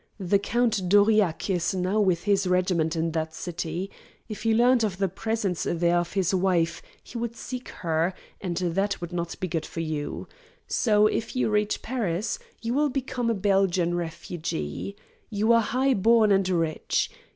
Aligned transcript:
The 0.19 0.39
Count 0.39 0.89
d'Aurillac 0.89 1.47
is 1.47 1.75
now 1.75 1.99
with 1.99 2.23
his 2.23 2.47
regiment 2.47 2.95
in 2.95 3.11
that 3.11 3.35
city. 3.35 3.91
If 4.27 4.41
he 4.41 4.51
learned 4.51 4.83
of 4.83 4.97
the 4.97 5.07
presence 5.07 5.61
there 5.69 5.97
of 5.99 6.13
his 6.13 6.33
wife, 6.33 6.81
he 7.03 7.19
would 7.19 7.35
seek 7.35 7.69
her, 7.69 8.15
and 8.41 8.57
that 8.57 8.99
would 8.99 9.13
not 9.13 9.39
be 9.39 9.47
good 9.47 9.67
for 9.67 9.81
you. 9.81 10.27
So, 10.67 11.05
if 11.05 11.35
you 11.35 11.51
reach 11.51 11.83
Paris, 11.83 12.39
you 12.63 12.73
will 12.73 12.89
become 12.89 13.29
a 13.29 13.35
Belgian 13.35 13.93
refugee. 13.93 14.95
You 15.29 15.53
are 15.53 15.61
high 15.61 15.93
born 15.93 16.31
and 16.31 16.49
rich. 16.49 17.11